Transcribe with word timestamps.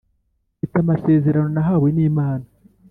Mfite 0.55 0.75
amasezerano 0.83 1.49
nahawe 1.55 1.87
nimana 1.95 2.47